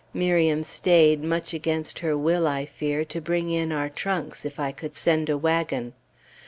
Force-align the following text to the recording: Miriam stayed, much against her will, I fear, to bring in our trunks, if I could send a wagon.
Miriam 0.15 0.63
stayed, 0.63 1.21
much 1.23 1.53
against 1.53 1.99
her 1.99 2.17
will, 2.17 2.47
I 2.47 2.65
fear, 2.65 3.05
to 3.05 3.21
bring 3.21 3.51
in 3.51 3.71
our 3.71 3.87
trunks, 3.87 4.45
if 4.45 4.59
I 4.59 4.71
could 4.71 4.95
send 4.95 5.29
a 5.29 5.37
wagon. 5.37 5.93